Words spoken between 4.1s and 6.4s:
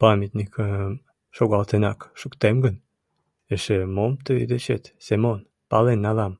тый дечет, Семон, пален налам?